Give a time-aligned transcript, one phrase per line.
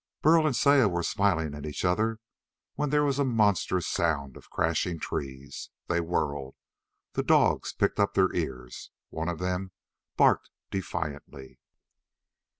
[0.23, 2.19] Burl and Saya were smiling at each other
[2.73, 5.69] when there was a monstrous sound of crashing trees.
[5.89, 6.55] They whirled.
[7.13, 8.89] The dogs pricked up their ears.
[9.11, 9.73] One of them
[10.17, 11.59] barked defiantly.